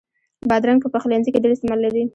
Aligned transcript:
بادرنګ 0.49 0.79
په 0.83 0.89
پخلنځي 0.93 1.29
کې 1.31 1.39
ډېر 1.43 1.53
استعمال 1.53 1.79
لري. 1.85 2.03